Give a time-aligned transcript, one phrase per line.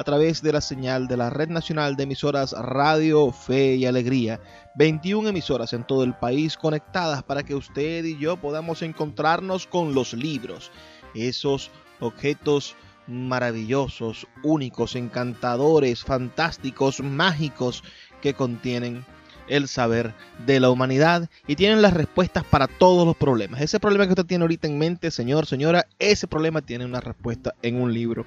[0.00, 4.40] a través de la señal de la Red Nacional de Emisoras Radio, Fe y Alegría.
[4.76, 9.92] 21 emisoras en todo el país conectadas para que usted y yo podamos encontrarnos con
[9.92, 10.70] los libros,
[11.14, 11.70] esos
[12.00, 12.76] objetos
[13.06, 17.84] maravillosos, únicos, encantadores, fantásticos, mágicos
[18.22, 19.04] que contienen
[19.50, 20.14] el saber
[20.46, 23.60] de la humanidad y tienen las respuestas para todos los problemas.
[23.60, 27.54] Ese problema que usted tiene ahorita en mente, señor, señora, ese problema tiene una respuesta
[27.60, 28.24] en un libro.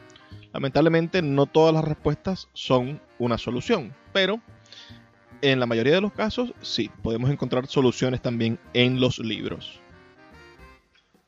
[0.54, 4.40] Lamentablemente no todas las respuestas son una solución, pero
[5.42, 9.83] en la mayoría de los casos sí, podemos encontrar soluciones también en los libros.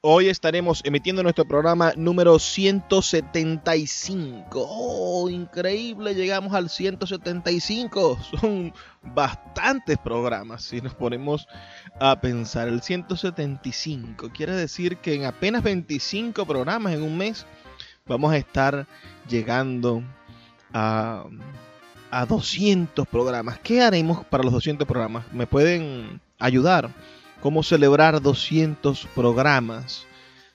[0.07, 4.67] Hoy estaremos emitiendo nuestro programa número 175.
[4.69, 6.13] ¡Oh, increíble!
[6.13, 8.19] Llegamos al 175.
[8.39, 11.47] Son bastantes programas si nos ponemos
[11.99, 12.67] a pensar.
[12.67, 17.47] El 175 quiere decir que en apenas 25 programas en un mes
[18.05, 18.85] vamos a estar
[19.27, 20.03] llegando
[20.71, 21.25] a,
[22.11, 23.57] a 200 programas.
[23.57, 25.25] ¿Qué haremos para los 200 programas?
[25.33, 26.91] ¿Me pueden ayudar?
[27.45, 30.07] ¿Cómo celebrar 200 programas?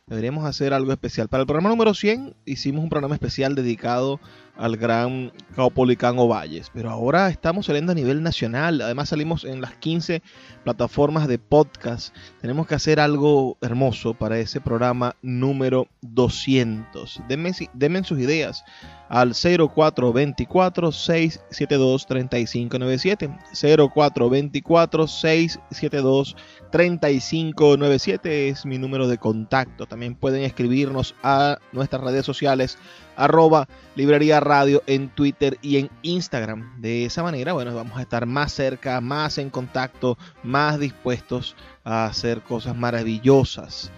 [0.08, 1.28] Deberíamos hacer algo especial.
[1.28, 4.18] Para el programa número 100 hicimos un programa especial dedicado
[4.60, 6.70] al gran Caupolicán Valles.
[6.72, 8.80] Pero ahora estamos saliendo a nivel nacional.
[8.82, 10.22] Además salimos en las 15
[10.64, 12.14] plataformas de podcast.
[12.40, 17.22] Tenemos que hacer algo hermoso para ese programa número 200.
[17.26, 18.62] Denme, denme sus ideas
[19.10, 26.36] al 0424 672 3597 0424 672
[26.70, 32.78] 3597 es mi número de contacto también pueden escribirnos a nuestras redes sociales
[33.20, 36.80] arroba librería radio en Twitter y en Instagram.
[36.80, 41.54] De esa manera, bueno, vamos a estar más cerca, más en contacto, más dispuestos
[41.84, 43.92] a hacer cosas maravillosas.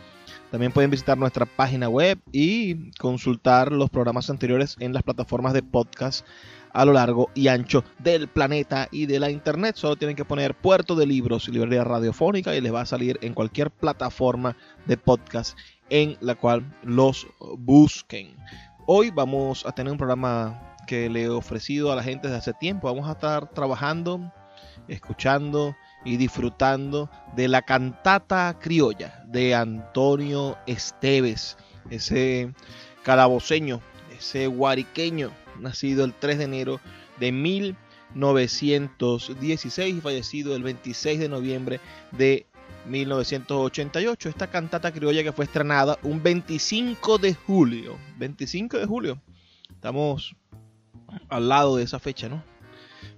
[0.50, 5.62] También pueden visitar nuestra página web y consultar los programas anteriores en las plataformas de
[5.62, 6.26] podcast
[6.72, 9.76] a lo largo y ancho del planeta y de la internet.
[9.76, 13.18] Solo tienen que poner Puerto de Libros y Librería Radiofónica y les va a salir
[13.22, 14.56] en cualquier plataforma
[14.86, 15.56] de podcast
[15.90, 17.26] en la cual los
[17.58, 18.34] busquen.
[18.86, 22.52] Hoy vamos a tener un programa que le he ofrecido a la gente desde hace
[22.52, 22.88] tiempo.
[22.88, 24.32] Vamos a estar trabajando,
[24.88, 31.56] escuchando y disfrutando de la cantata criolla de Antonio Esteves,
[31.90, 32.52] ese
[33.04, 33.80] calaboceño,
[34.18, 36.80] ese guariqueño, nacido el 3 de enero
[37.20, 41.78] de 1916 y fallecido el 26 de noviembre
[42.10, 42.48] de
[42.86, 44.28] 1988.
[44.28, 47.96] Esta cantata criolla que fue estrenada un 25 de julio.
[48.18, 49.22] 25 de julio.
[49.70, 50.34] Estamos
[51.28, 52.42] al lado de esa fecha, ¿no?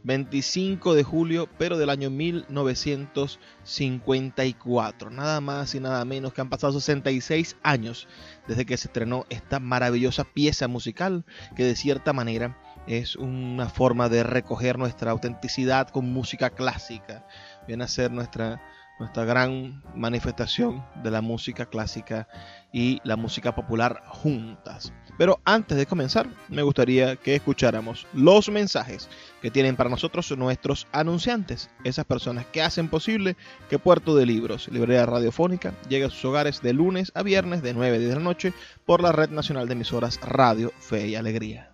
[0.05, 5.11] 25 de julio, pero del año 1954.
[5.11, 8.07] Nada más y nada menos que han pasado 66 años
[8.47, 11.25] desde que se estrenó esta maravillosa pieza musical
[11.57, 17.27] que de cierta manera es una forma de recoger nuestra autenticidad con música clásica.
[17.67, 18.61] Viene a ser nuestra
[18.99, 22.29] nuestra gran manifestación de la música clásica
[22.73, 24.93] y la música popular juntas.
[25.17, 29.09] Pero antes de comenzar, me gustaría que escucháramos los mensajes
[29.41, 33.37] que tienen para nosotros nuestros anunciantes, esas personas que hacen posible
[33.71, 37.75] que Puerto de Libros, librería radiofónica, llegue a sus hogares de lunes a viernes de
[37.75, 38.53] 9 a 10 de la noche
[38.85, 41.74] por la Red Nacional de Emisoras Radio, Fe y Alegría.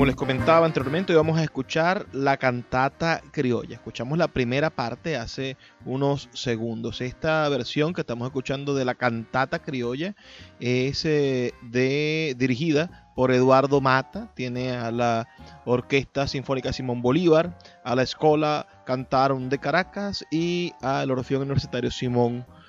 [0.00, 3.74] Como les comentaba anteriormente, hoy vamos a escuchar la cantata criolla.
[3.74, 7.02] Escuchamos la primera parte hace unos segundos.
[7.02, 10.14] Esta versión que estamos escuchando de la cantata criolla
[10.58, 14.32] es eh, de, dirigida por Eduardo Mata.
[14.34, 15.28] Tiene a la
[15.66, 22.46] Orquesta Sinfónica Simón Bolívar, a la Escola Cantaron de Caracas y al Orfeón Universitario Simón
[22.46, 22.59] Bolívar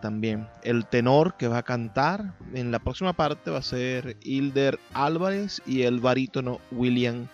[0.00, 0.48] también.
[0.62, 5.62] El tenor que va a cantar en la próxima parte va a ser Hilder Álvarez
[5.66, 7.28] y el barítono William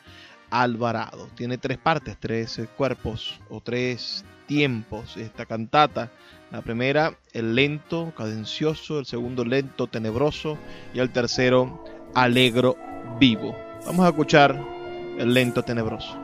[0.50, 1.28] Alvarado.
[1.34, 6.10] Tiene tres partes, tres eh, cuerpos o tres tiempos esta cantata.
[6.52, 10.56] La primera, el lento, cadencioso, el segundo, lento, tenebroso
[10.94, 12.76] y el tercero, alegro,
[13.18, 13.56] vivo.
[13.86, 14.56] Vamos a escuchar
[15.18, 16.23] el lento, tenebroso.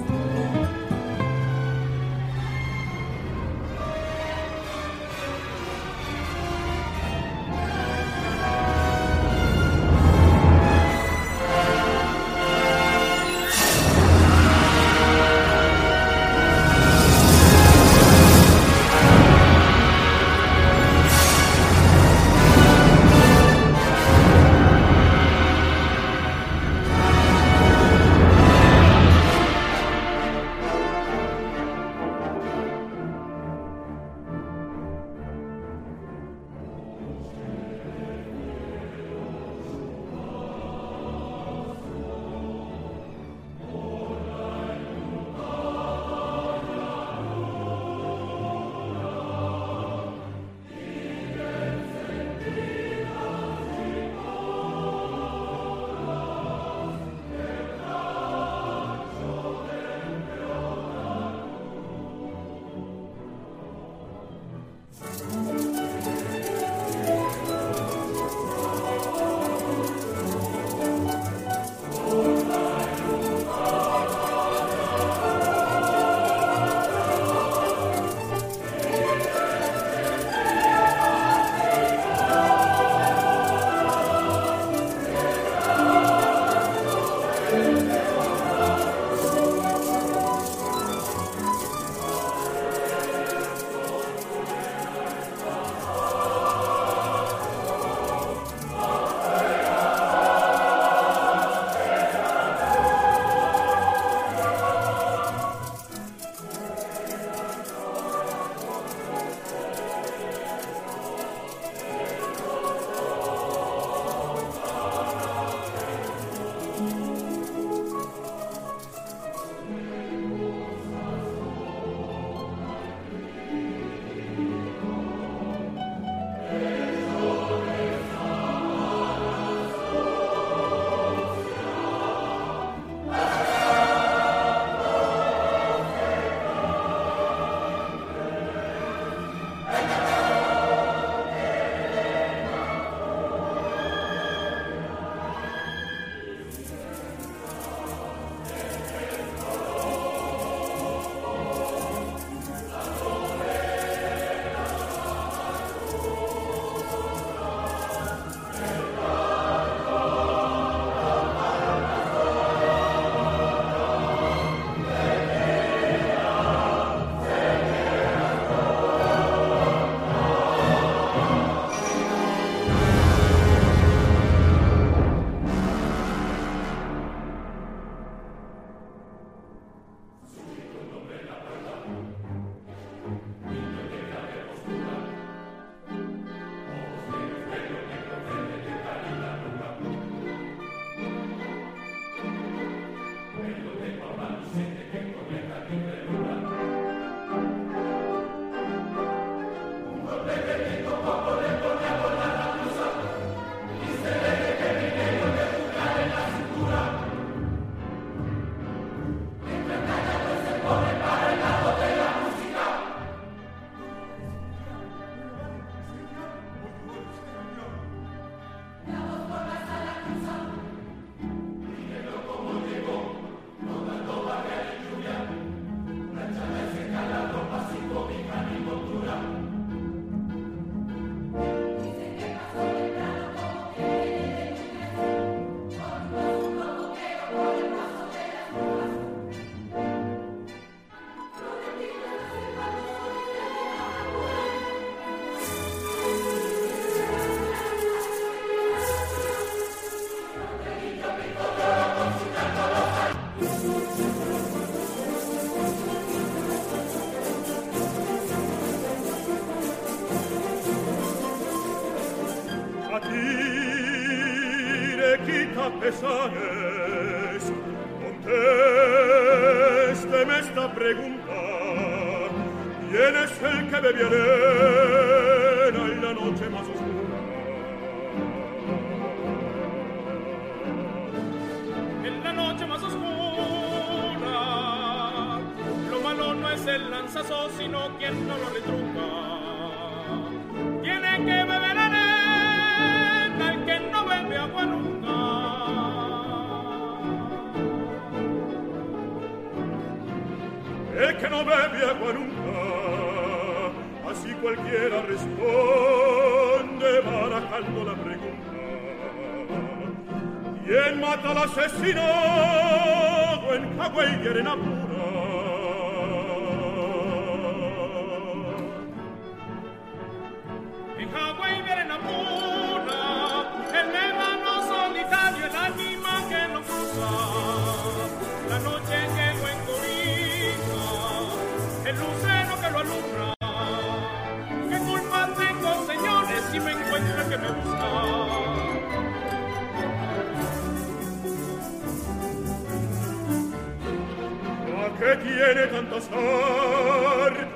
[345.41, 347.47] Tiene tantas artes?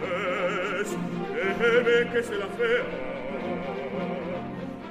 [1.36, 2.84] Déjeme que se la fea.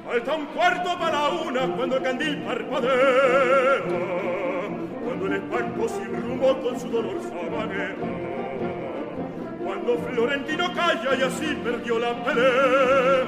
[0.07, 3.83] Falta un cuarto para una cuando el candil parpadea,
[5.05, 7.97] cuando el espanto sin rumbo con su dolor sabanea,
[9.65, 13.25] cuando Florentino calla y así perdió la pelea,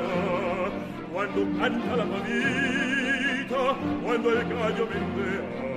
[1.12, 5.75] cuando canta la pavita, cuando el gallo mendea.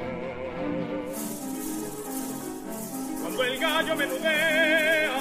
[3.41, 5.11] El gallo menudea,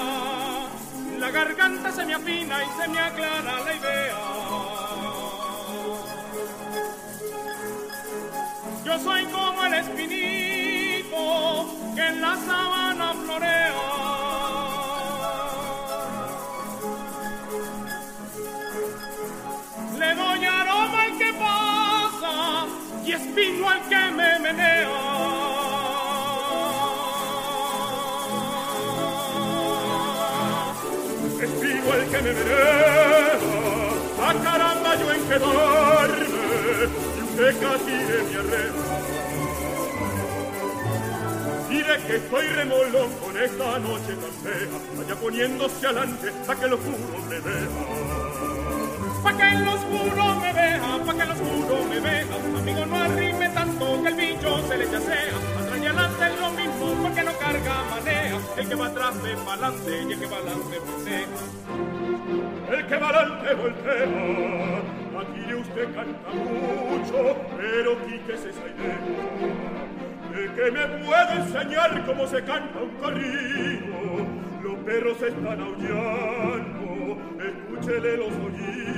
[1.19, 4.17] la garganta se me afina y se me aclara la idea.
[8.83, 11.15] Yo soy como el espinito
[11.95, 13.73] que en la sabana florea.
[19.97, 22.67] Le doy aroma al que pasa
[23.05, 25.28] y espino al que me menea.
[32.21, 32.31] Me
[34.21, 36.25] a caramba yo en quedarme,
[37.17, 38.73] y usted casi de mi arreo.
[41.69, 46.77] Diré que estoy remolón con esta noche tan fea, vaya poniéndose adelante, pa' que lo
[46.77, 47.98] juro me vea.
[49.23, 52.25] Pa' que en oscuro me vea, pa' que en oscuro me vea.
[52.57, 55.35] Amigo, no arrime tanto que el bicho se le yacea.
[55.59, 58.37] Atrás y adelante es lo mismo, porque no carga, manea.
[58.57, 61.27] El que va atrás ve pa'lante y el que va adelante voltea.
[62.71, 64.81] El que va adelante voltea,
[65.21, 68.99] aquí usted canta mucho, pero quítese esa idea.
[70.33, 73.99] De que me puede enseñar cómo se canta un corrido.
[74.63, 78.88] Los perros están aullando, escúchele los oídos.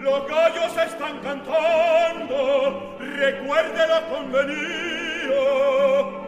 [0.00, 6.19] los gallos están cantando, recuerde lo convenido.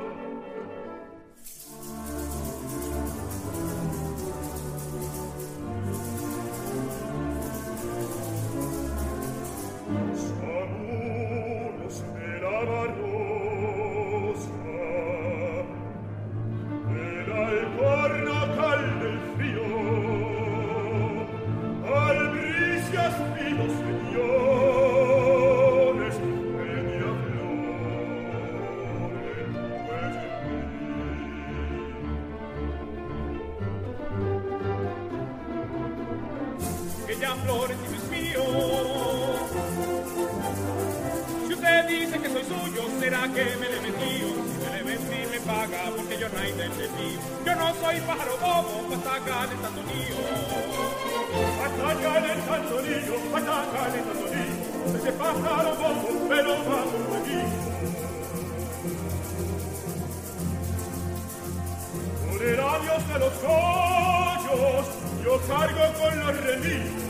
[65.24, 67.02] Yo cargo con los relíos.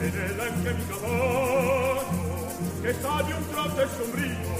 [0.00, 2.04] En el ancla mi caballo,
[2.82, 4.58] que está de un trote sombrío.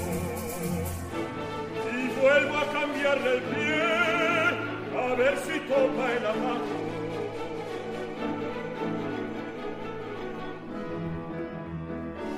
[1.92, 3.82] Y vuelvo a cambiarle el pie,
[4.98, 6.88] a ver si topa el abajo.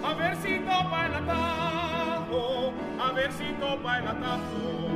[0.03, 4.90] A ver si topa el atajo, a ver si topa el atajo.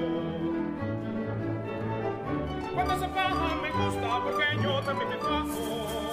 [2.75, 6.04] Cuando se faja me gusta porque yo también me fajo.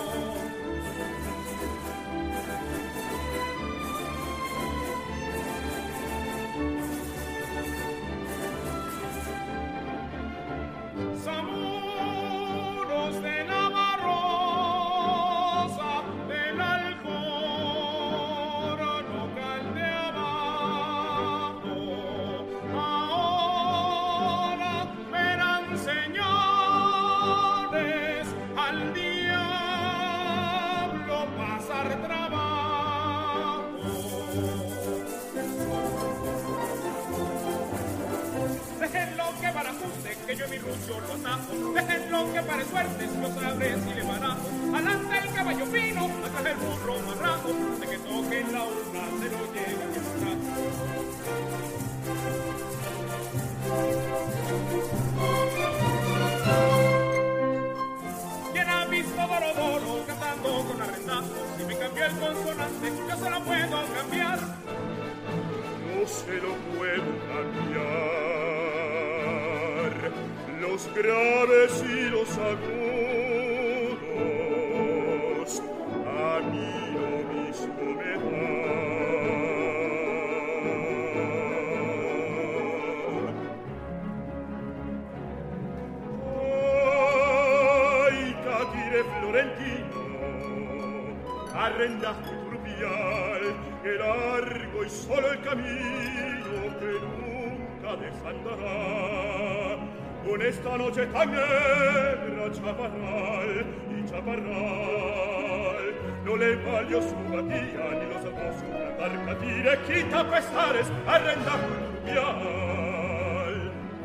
[70.82, 72.72] Los graves y los agudos
[76.08, 78.72] a mí lo mismo me dan.
[88.10, 90.02] Ay, Catire Florentino,
[91.54, 93.44] arrendaste turbial,
[93.84, 99.31] que largo y solo el camino que nunca desandará.
[100.32, 105.86] Con esta noche tan negra, chaparral y chaparral,
[106.24, 111.74] no le valió su batía ni los ojos su cantar Catire, quita pesares, arrendaste
[112.06, 113.56] turbial.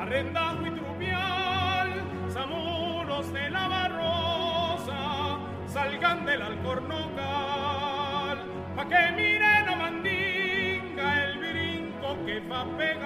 [0.00, 2.02] Arrendajo y trupial,
[2.32, 8.38] zamuros de la barrosa, salgan del alcornocal,
[8.74, 13.05] pa' que miren a mandinga el brinco que va a pegar.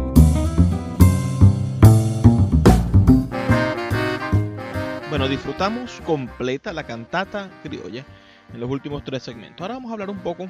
[5.11, 8.05] Bueno, disfrutamos completa la cantata criolla
[8.53, 9.59] en los últimos tres segmentos.
[9.59, 10.47] Ahora vamos a hablar un poco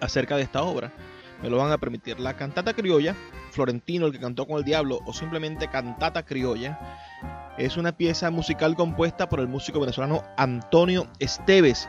[0.00, 0.90] acerca de esta obra.
[1.42, 2.18] Me lo van a permitir.
[2.18, 3.14] La cantata criolla,
[3.50, 6.78] Florentino, el que cantó con el diablo, o simplemente cantata criolla,
[7.58, 11.86] es una pieza musical compuesta por el músico venezolano Antonio Esteves,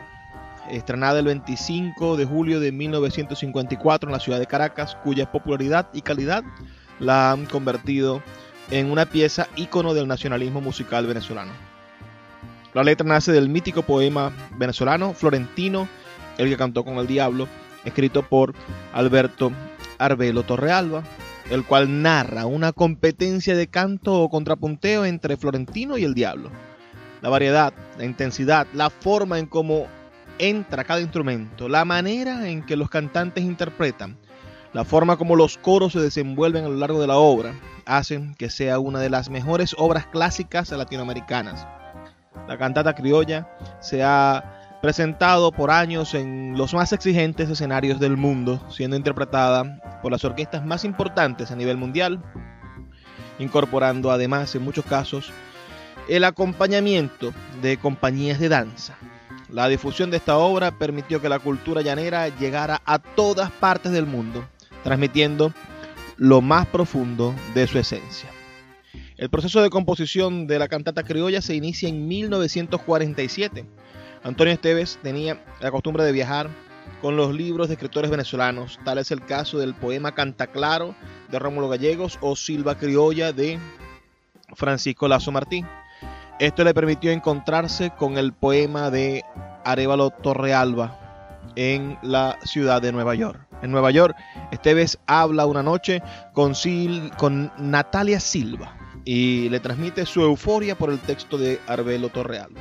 [0.68, 6.02] estrenada el 25 de julio de 1954 en la ciudad de Caracas, cuya popularidad y
[6.02, 6.44] calidad
[6.98, 8.22] la han convertido
[8.70, 11.75] en una pieza ícono del nacionalismo musical venezolano.
[12.76, 15.88] La letra nace del mítico poema venezolano Florentino,
[16.36, 17.48] el que cantó con el diablo,
[17.86, 18.52] escrito por
[18.92, 19.50] Alberto
[19.96, 21.02] Arbelo Torrealba,
[21.48, 26.50] el cual narra una competencia de canto o contrapunteo entre Florentino y el diablo.
[27.22, 29.86] La variedad, la intensidad, la forma en cómo
[30.38, 34.18] entra cada instrumento, la manera en que los cantantes interpretan,
[34.74, 37.54] la forma como los coros se desenvuelven a lo largo de la obra
[37.86, 41.66] hacen que sea una de las mejores obras clásicas latinoamericanas.
[42.48, 43.48] La cantata criolla
[43.80, 50.12] se ha presentado por años en los más exigentes escenarios del mundo, siendo interpretada por
[50.12, 52.22] las orquestas más importantes a nivel mundial,
[53.38, 55.32] incorporando además en muchos casos
[56.08, 57.32] el acompañamiento
[57.62, 58.96] de compañías de danza.
[59.48, 64.06] La difusión de esta obra permitió que la cultura llanera llegara a todas partes del
[64.06, 64.44] mundo,
[64.84, 65.52] transmitiendo
[66.16, 68.30] lo más profundo de su esencia.
[69.16, 73.64] El proceso de composición de la cantata criolla se inicia en 1947.
[74.22, 76.50] Antonio Esteves tenía la costumbre de viajar
[77.00, 78.78] con los libros de escritores venezolanos.
[78.84, 80.94] Tal es el caso del poema Canta Claro
[81.30, 83.58] de Rómulo Gallegos o Silva Criolla de
[84.54, 85.66] Francisco Lazo Martín.
[86.38, 89.24] Esto le permitió encontrarse con el poema de
[89.64, 93.40] Arevalo Torrealba en la ciudad de Nueva York.
[93.62, 94.14] En Nueva York,
[94.50, 96.02] Esteves habla una noche
[96.34, 98.75] con Natalia Silva
[99.06, 102.60] y le transmite su euforia por el texto de Arbelo Torrealba.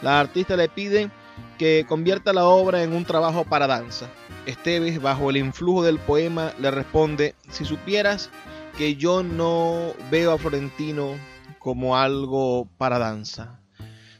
[0.00, 1.10] La artista le pide
[1.58, 4.08] que convierta la obra en un trabajo para danza.
[4.46, 8.30] Esteves, bajo el influjo del poema, le responde, si supieras
[8.78, 11.14] que yo no veo a Florentino
[11.58, 13.58] como algo para danza,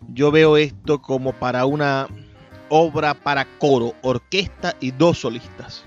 [0.08, 2.08] yo veo esto como para una
[2.68, 5.84] obra para coro, orquesta y dos solistas.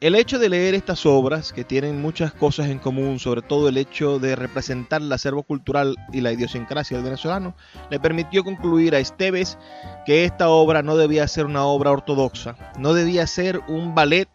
[0.00, 3.76] El hecho de leer estas obras, que tienen muchas cosas en común, sobre todo el
[3.76, 7.56] hecho de representar el acervo cultural y la idiosincrasia del venezolano,
[7.90, 9.58] le permitió concluir a Esteves
[10.06, 14.28] que esta obra no debía ser una obra ortodoxa, no debía ser un ballet,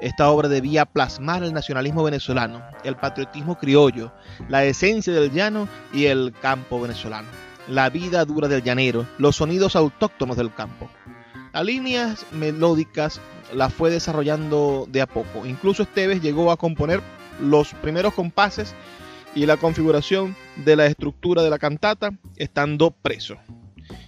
[0.00, 4.14] esta obra debía plasmar el nacionalismo venezolano, el patriotismo criollo,
[4.48, 7.28] la esencia del llano y el campo venezolano,
[7.68, 10.88] la vida dura del llanero, los sonidos autóctonos del campo.
[11.52, 13.20] Las líneas melódicas
[13.52, 15.46] la fue desarrollando de a poco.
[15.46, 17.00] Incluso Esteves llegó a componer
[17.40, 18.74] los primeros compases
[19.34, 20.34] y la configuración
[20.64, 23.36] de la estructura de la cantata estando preso.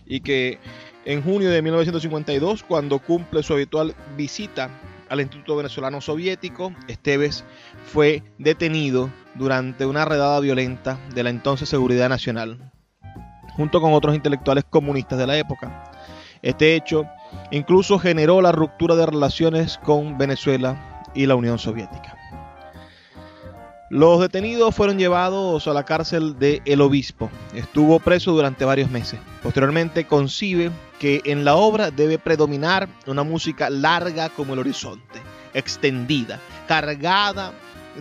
[0.06, 0.58] Y que
[1.04, 4.70] en junio de 1952, cuando cumple su habitual visita
[5.08, 7.44] al Instituto Venezolano Soviético, Esteves
[7.86, 12.72] fue detenido durante una redada violenta de la entonces Seguridad Nacional,
[13.56, 15.84] junto con otros intelectuales comunistas de la época.
[16.42, 17.06] Este hecho
[17.50, 22.16] incluso generó la ruptura de relaciones con Venezuela y la Unión Soviética.
[23.90, 27.30] Los detenidos fueron llevados a la cárcel de El Obispo.
[27.54, 29.18] Estuvo preso durante varios meses.
[29.42, 35.22] Posteriormente concibe que en la obra debe predominar una música larga como el horizonte,
[35.54, 37.52] extendida, cargada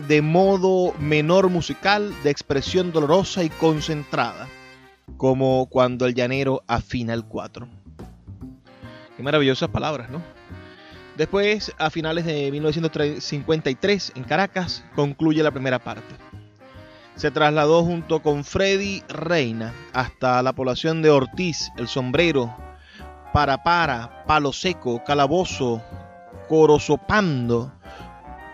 [0.06, 4.46] de modo menor musical, de expresión dolorosa y concentrada,
[5.16, 7.66] como cuando el llanero afina el cuatro.
[9.18, 10.22] Qué maravillosas palabras, ¿no?
[11.16, 16.14] Después, a finales de 1953, en Caracas, concluye la primera parte.
[17.16, 22.56] Se trasladó junto con Freddy Reina hasta la población de Ortiz, El Sombrero,
[23.32, 25.82] Parapara, Palo Seco, Calabozo,
[26.48, 27.72] Corozopando,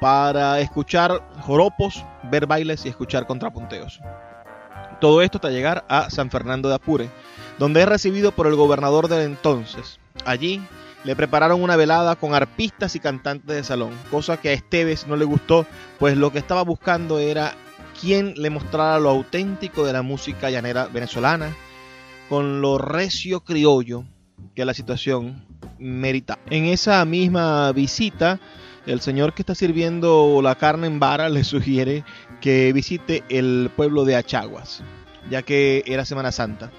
[0.00, 4.00] para escuchar joropos, ver bailes y escuchar contrapunteos.
[4.98, 7.10] Todo esto hasta llegar a San Fernando de Apure,
[7.58, 10.62] donde es recibido por el gobernador del entonces, Allí
[11.04, 15.16] le prepararon una velada con arpistas y cantantes de salón, cosa que a Esteves no
[15.16, 15.66] le gustó,
[15.98, 17.54] pues lo que estaba buscando era
[18.00, 21.54] quien le mostrara lo auténtico de la música llanera venezolana,
[22.28, 24.04] con lo recio criollo
[24.54, 25.44] que la situación
[25.78, 26.38] merita.
[26.48, 28.40] En esa misma visita,
[28.86, 32.02] el señor que está sirviendo la carne en vara le sugiere
[32.40, 34.82] que visite el pueblo de Achaguas,
[35.30, 36.70] ya que era Semana Santa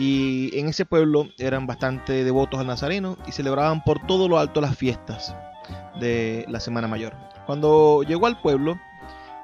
[0.00, 4.62] y en ese pueblo eran bastante devotos al Nazareno y celebraban por todo lo alto
[4.62, 5.36] las fiestas
[6.00, 7.14] de la Semana Mayor.
[7.44, 8.80] Cuando llegó al pueblo,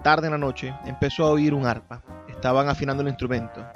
[0.02, 2.02] tarde en la noche, empezó a oír un arpa.
[2.26, 3.66] Estaban afinando el instrumento.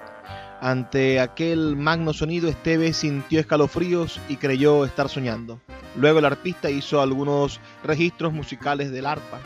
[0.62, 5.60] Ante aquel magno sonido, Esteve sintió escalofríos y creyó estar soñando.
[5.96, 9.40] Luego el arpista hizo algunos registros musicales del arpa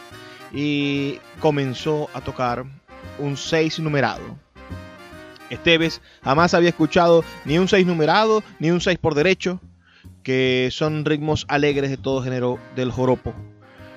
[0.53, 2.64] y comenzó a tocar
[3.18, 4.43] un seis numerado
[5.51, 9.61] Esteves jamás había escuchado ni un 6 numerado ni un 6 por derecho,
[10.22, 13.34] que son ritmos alegres de todo género del joropo.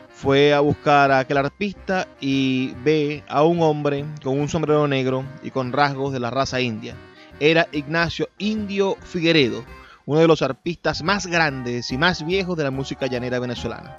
[0.09, 5.23] Fue a buscar a aquel arpista y ve a un hombre con un sombrero negro
[5.43, 6.95] y con rasgos de la raza india.
[7.39, 9.63] Era Ignacio Indio Figueredo,
[10.07, 13.97] uno de los arpistas más grandes y más viejos de la música llanera venezolana.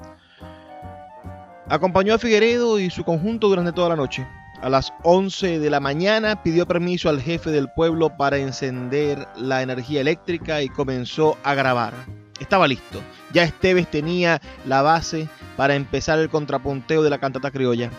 [1.69, 4.27] Acompañó a Figueredo y su conjunto durante toda la noche.
[4.61, 9.63] A las 11 de la mañana pidió permiso al jefe del pueblo para encender la
[9.63, 11.95] energía eléctrica y comenzó a grabar.
[12.41, 13.01] Estaba listo.
[13.33, 17.91] Ya Esteves tenía la base para empezar el contrapunteo de la cantata criolla.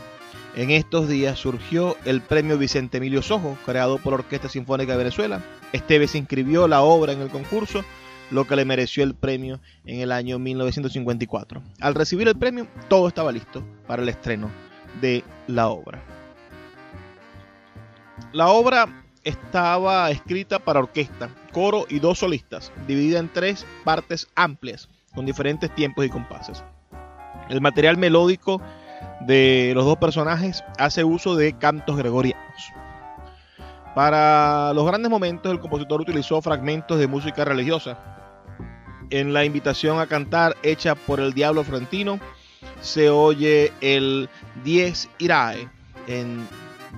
[0.53, 4.97] En estos días surgió el premio Vicente Emilio Sojo, creado por la Orquesta Sinfónica de
[4.97, 5.41] Venezuela.
[5.71, 7.85] Esteves inscribió la obra en el concurso,
[8.31, 11.61] lo que le mereció el premio en el año 1954.
[11.79, 14.51] Al recibir el premio, todo estaba listo para el estreno
[14.99, 16.18] de la obra.
[18.31, 18.87] La obra
[19.23, 25.73] estaba escrita para orquesta, coro y dos solistas, dividida en tres partes amplias, con diferentes
[25.73, 26.63] tiempos y compases.
[27.49, 28.61] El material melódico
[29.21, 32.71] de los dos personajes hace uso de cantos gregorianos.
[33.95, 37.97] Para los grandes momentos, el compositor utilizó fragmentos de música religiosa.
[39.09, 42.19] En la invitación a cantar hecha por el Diablo Florentino,
[42.81, 44.29] se oye el
[44.63, 45.67] Dies Irae
[46.05, 46.47] en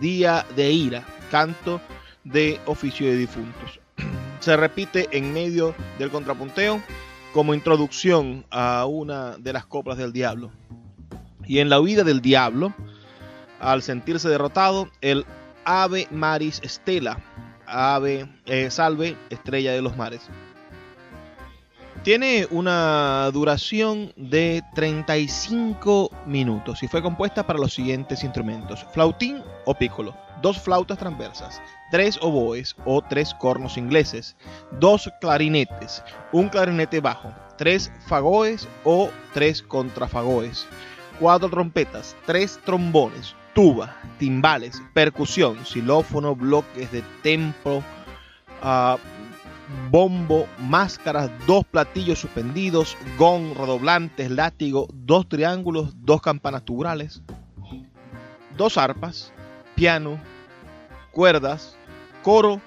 [0.01, 1.82] Día de Ira, canto
[2.23, 3.79] de oficio de difuntos.
[4.41, 6.82] Se repite en medio del contrapunteo
[7.34, 10.51] como introducción a una de las coplas del diablo.
[11.45, 12.73] Y en la huida del diablo,
[13.59, 15.25] al sentirse derrotado, el
[15.65, 17.17] Ave Maris Stella,
[17.65, 20.21] Ave eh, Salve, Estrella de los Mares.
[22.03, 29.75] Tiene una duración de 35 minutos y fue compuesta para los siguientes instrumentos: flautín o
[29.75, 31.61] pícolo, dos flautas transversas,
[31.91, 34.35] tres oboes o tres cornos ingleses,
[34.79, 40.67] dos clarinetes, un clarinete bajo, tres fagoes o tres contrafagoes,
[41.19, 47.83] cuatro trompetas, tres trombones, tuba, timbales, percusión, xilófono, bloques de tempo,
[48.63, 48.97] uh,
[49.89, 57.21] bombo, máscaras, dos platillos suspendidos, gong, redoblantes, látigo, dos triángulos, dos campanas tubulares,
[58.57, 59.31] dos arpas,
[59.75, 60.19] piano,
[61.12, 61.76] cuerdas,
[62.24, 62.62] coro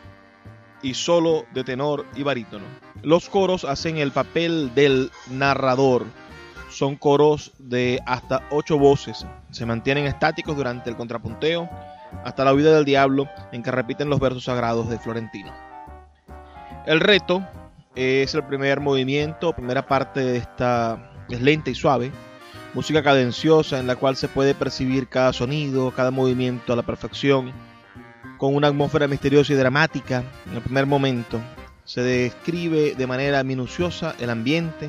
[0.82, 2.64] y solo de tenor y barítono.
[3.02, 6.04] Los coros hacen el papel del narrador.
[6.70, 9.26] Son coros de hasta ocho voces.
[9.50, 11.68] Se mantienen estáticos durante el contrapunteo
[12.24, 15.52] hasta la huida del diablo en que repiten los versos sagrados de Florentino.
[16.86, 17.46] El reto
[17.94, 22.12] es el primer movimiento, primera parte de esta es lenta y suave,
[22.74, 27.52] música cadenciosa en la cual se puede percibir cada sonido, cada movimiento a la perfección,
[28.38, 30.24] con una atmósfera misteriosa y dramática.
[30.46, 31.40] En el primer momento
[31.84, 34.88] se describe de manera minuciosa el ambiente,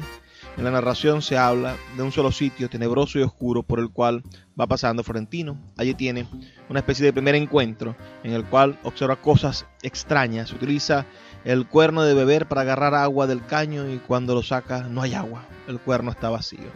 [0.58, 4.24] en la narración se habla de un solo sitio tenebroso y oscuro por el cual
[4.60, 5.58] va pasando Florentino.
[5.78, 6.28] Allí tiene
[6.70, 10.54] una especie de primer encuentro en el cual observa cosas extrañas.
[10.54, 11.06] Utiliza
[11.44, 15.14] el cuerno de beber para agarrar agua del caño y cuando lo saca no hay
[15.14, 15.44] agua.
[15.68, 16.72] El cuerno está vacío.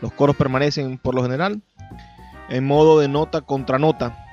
[0.00, 1.62] Los coros permanecen por lo general
[2.48, 4.26] en modo de nota contra nota,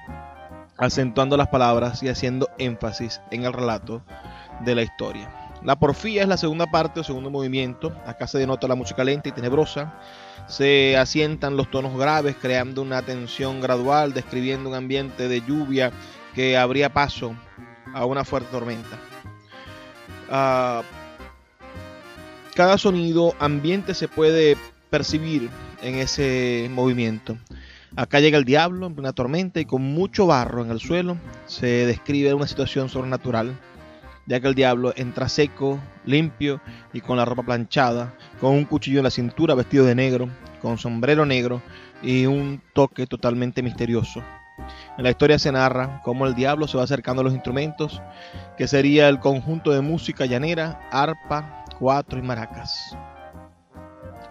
[0.79, 4.01] acentuando las palabras y haciendo énfasis en el relato
[4.61, 5.29] de la historia.
[5.63, 7.93] La porfía es la segunda parte o segundo movimiento.
[8.05, 9.99] Acá se denota la música lenta y tenebrosa.
[10.47, 15.91] Se asientan los tonos graves, creando una tensión gradual, describiendo un ambiente de lluvia
[16.33, 17.35] que abría paso
[17.93, 18.97] a una fuerte tormenta.
[20.31, 20.83] Uh,
[22.55, 24.55] cada sonido ambiente se puede
[24.89, 25.49] percibir
[25.81, 27.37] en ese movimiento.
[27.95, 31.17] Acá llega el diablo en una tormenta y con mucho barro en el suelo
[31.47, 33.57] se describe una situación sobrenatural
[34.29, 36.61] ya que el diablo entra seco, limpio
[36.93, 40.29] y con la ropa planchada, con un cuchillo en la cintura, vestido de negro,
[40.61, 41.63] con sombrero negro
[42.03, 44.21] y un toque totalmente misterioso.
[44.99, 48.03] En la historia se narra cómo el diablo se va acercando a los instrumentos,
[48.55, 52.95] que sería el conjunto de música llanera, arpa, cuatro y maracas.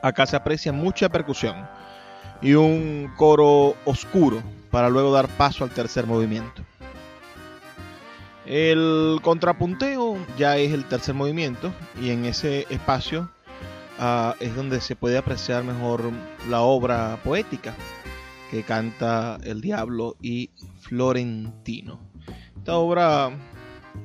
[0.01, 1.67] Acá se aprecia mucha percusión
[2.41, 6.62] y un coro oscuro para luego dar paso al tercer movimiento.
[8.47, 13.30] El contrapunteo ya es el tercer movimiento y en ese espacio
[13.99, 16.11] uh, es donde se puede apreciar mejor
[16.49, 17.74] la obra poética
[18.51, 22.01] que canta el diablo y Florentino.
[22.57, 23.30] Esta obra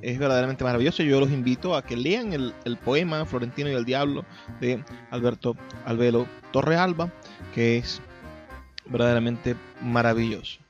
[0.01, 1.03] es verdaderamente maravillosa.
[1.03, 4.25] Yo los invito a que lean el, el poema Florentino y el diablo
[4.59, 5.55] de Alberto
[5.85, 7.13] Albelo Torrealba,
[7.53, 8.01] que es
[8.85, 10.62] verdaderamente maravilloso.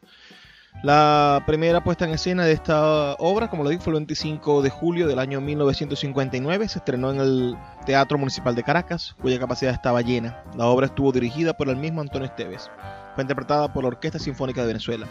[0.82, 4.70] La primera puesta en escena de esta obra, como lo dije, fue el 25 de
[4.70, 6.68] julio del año 1959.
[6.68, 10.44] Se estrenó en el Teatro Municipal de Caracas, cuya capacidad estaba llena.
[10.58, 12.70] La obra estuvo dirigida por el mismo Antonio Esteves.
[13.16, 15.08] Fue interpretada por la Orquesta Sinfónica de Venezuela.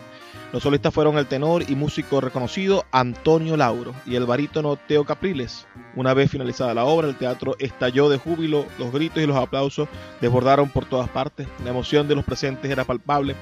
[0.52, 5.66] Los solistas fueron el tenor y músico reconocido Antonio Lauro y el barítono Teo Capriles.
[5.96, 9.88] Una vez finalizada la obra, el teatro estalló de júbilo, los gritos y los aplausos
[10.20, 11.48] desbordaron por todas partes.
[11.64, 13.34] La emoción de los presentes era palpable.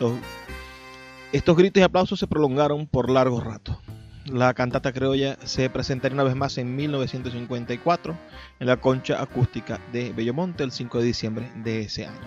[0.00, 0.12] Los
[1.34, 3.80] estos gritos y aplausos se prolongaron por largo rato.
[4.26, 8.16] La cantata criolla se presentaría una vez más en 1954
[8.60, 12.20] en la concha acústica de Bellomonte el 5 de diciembre de ese año.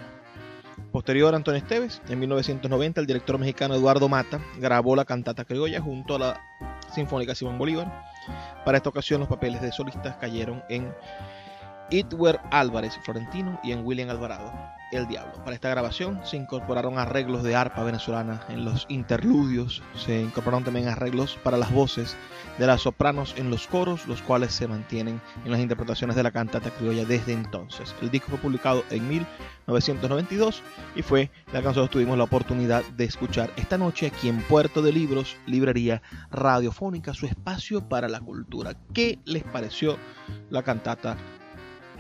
[0.92, 5.80] Posterior a Antonio Esteves, en 1990 el director mexicano Eduardo Mata grabó la cantata criolla
[5.80, 6.42] junto a la
[6.94, 8.04] Sinfónica Simón Bolívar.
[8.66, 10.94] Para esta ocasión los papeles de solistas cayeron en
[11.92, 14.52] Itwer Álvarez Florentino y en William Alvarado
[14.92, 15.34] El Diablo.
[15.44, 20.88] Para esta grabación se incorporaron arreglos de arpa venezolana en los interludios, se incorporaron también
[20.88, 22.16] arreglos para las voces
[22.58, 26.32] de las sopranos en los coros, los cuales se mantienen en las interpretaciones de la
[26.32, 27.94] cantata criolla desde entonces.
[28.02, 30.64] El disco fue publicado en 1992
[30.96, 34.82] y fue la que nosotros tuvimos la oportunidad de escuchar esta noche aquí en Puerto
[34.82, 38.76] de Libros, Librería Radiofónica, su espacio para la cultura.
[38.94, 39.98] ¿Qué les pareció
[40.50, 41.18] la cantata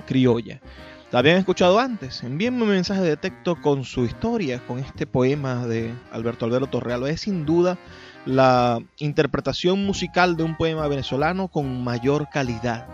[0.06, 0.62] criolla.
[1.10, 2.22] La habían escuchado antes.
[2.24, 7.08] Envíenme un mensaje de texto con su historia, con este poema de Alberto Alberto Torreal.
[7.08, 7.78] Es sin duda
[8.26, 12.88] la interpretación musical de un poema venezolano con mayor calidad.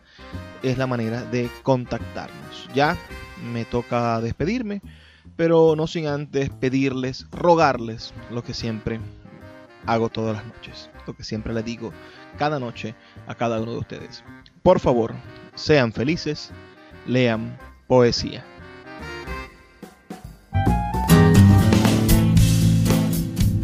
[0.64, 2.70] es la manera de contactarnos.
[2.74, 2.98] Ya
[3.52, 4.82] me toca despedirme,
[5.36, 9.00] pero no sin antes pedirles, rogarles lo que siempre
[9.86, 11.92] hago todas las noches, lo que siempre le digo
[12.38, 12.96] cada noche
[13.28, 14.24] a cada uno de ustedes.
[14.64, 15.14] Por favor,
[15.56, 16.52] sean felices,
[17.08, 18.46] lean poesía.